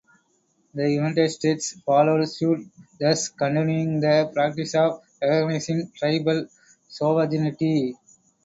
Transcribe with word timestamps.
The 0.73 0.89
United 0.89 1.29
States 1.29 1.79
followed 1.81 2.25
suit, 2.25 2.65
thus 2.99 3.27
continuing 3.29 3.99
the 3.99 4.31
practice 4.33 4.73
of 4.73 4.99
recognizing 5.21 5.91
tribal 5.95 6.47
sovereignty. 6.87 7.95